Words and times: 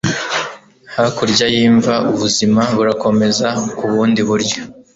hakurya 0.97 1.45
y'imva, 1.55 1.93
ubuzima 2.11 2.61
burakomeza 2.75 3.47
ku 3.77 3.83
bundi 3.91 4.21
buryo 4.29 4.59